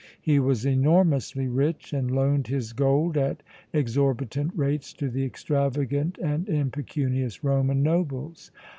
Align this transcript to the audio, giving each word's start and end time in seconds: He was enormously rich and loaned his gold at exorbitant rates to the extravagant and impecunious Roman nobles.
He 0.19 0.39
was 0.39 0.65
enormously 0.65 1.47
rich 1.47 1.93
and 1.93 2.09
loaned 2.09 2.47
his 2.47 2.73
gold 2.73 3.17
at 3.17 3.43
exorbitant 3.71 4.51
rates 4.55 4.93
to 4.93 5.11
the 5.11 5.23
extravagant 5.23 6.17
and 6.17 6.49
impecunious 6.49 7.43
Roman 7.43 7.83
nobles. 7.83 8.49